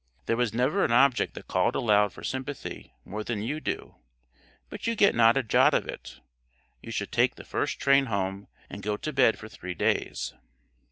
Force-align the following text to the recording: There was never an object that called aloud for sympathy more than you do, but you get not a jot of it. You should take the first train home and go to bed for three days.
There 0.25 0.35
was 0.35 0.51
never 0.51 0.83
an 0.83 0.91
object 0.91 1.35
that 1.35 1.45
called 1.47 1.75
aloud 1.75 2.11
for 2.11 2.23
sympathy 2.23 2.95
more 3.05 3.23
than 3.23 3.43
you 3.43 3.59
do, 3.59 3.97
but 4.67 4.87
you 4.87 4.95
get 4.95 5.13
not 5.13 5.37
a 5.37 5.43
jot 5.43 5.75
of 5.75 5.87
it. 5.87 6.21
You 6.81 6.89
should 6.91 7.11
take 7.11 7.35
the 7.35 7.43
first 7.45 7.79
train 7.79 8.07
home 8.07 8.47
and 8.67 8.81
go 8.81 8.97
to 8.97 9.13
bed 9.13 9.37
for 9.37 9.47
three 9.47 9.75
days. 9.75 10.33